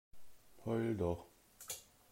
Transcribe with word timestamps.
Heul 0.65 0.95
doch! 0.97 1.27